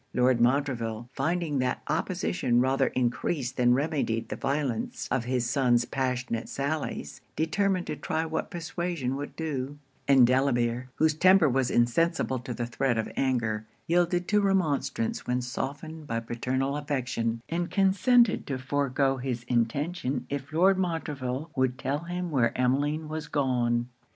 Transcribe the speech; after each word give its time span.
Lord 0.15 0.41
Montreville, 0.41 1.11
finding 1.13 1.59
that 1.59 1.83
opposition 1.87 2.59
rather 2.59 2.87
encreased 2.95 3.55
than 3.57 3.75
remedied 3.75 4.29
the 4.29 4.35
violence 4.35 5.07
of 5.11 5.25
his 5.25 5.47
son's 5.47 5.85
passionate 5.85 6.49
sallies, 6.49 7.21
determined 7.35 7.85
to 7.85 7.95
try 7.95 8.25
what 8.25 8.49
persuasion 8.49 9.15
would 9.15 9.35
do; 9.35 9.77
and 10.07 10.25
Delamere, 10.25 10.89
whose 10.95 11.13
temper 11.13 11.47
was 11.47 11.69
insensible 11.69 12.39
to 12.39 12.51
the 12.51 12.65
threats 12.65 12.99
of 12.99 13.11
anger, 13.15 13.67
yielded 13.85 14.27
to 14.29 14.41
remonstrance 14.41 15.27
when 15.27 15.39
softened 15.39 16.07
by 16.07 16.19
paternal 16.19 16.77
affection; 16.77 17.39
and 17.47 17.69
consented 17.69 18.47
to 18.47 18.57
forego 18.57 19.17
his 19.17 19.43
intention 19.43 20.25
if 20.31 20.51
Lord 20.51 20.79
Montreville 20.79 21.51
would 21.55 21.77
tell 21.77 22.05
him 22.05 22.31
where 22.31 22.57
Emmeline 22.57 23.07
was 23.07 23.27
gone. 23.27 23.87